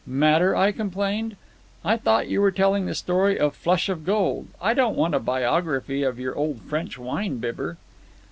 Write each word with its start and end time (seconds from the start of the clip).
"Matter?" 0.07 0.55
I 0.55 0.71
complained. 0.71 1.35
"I 1.85 1.95
thought 1.95 2.27
you 2.27 2.41
were 2.41 2.49
telling 2.49 2.87
the 2.87 2.95
story 2.95 3.37
of 3.39 3.53
Flush 3.55 3.87
of 3.87 4.03
Gold. 4.03 4.47
I 4.59 4.73
don't 4.73 4.97
want 4.97 5.13
a 5.13 5.19
biography 5.19 6.01
of 6.01 6.17
your 6.17 6.33
old 6.35 6.61
French 6.63 6.97
wine 6.97 7.37
bibber." 7.37 7.77